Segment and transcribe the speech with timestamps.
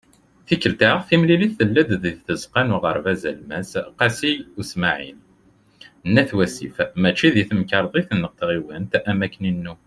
[0.47, 5.17] Tikelt-a, timlilit tella-d deg Tzeqqa n Uɣerbaz Alemmas "Qasi Usmaɛil"
[6.11, 9.79] n At Wasif mačči deg Temkarḍit n Tɣiwant am wakken i nennum.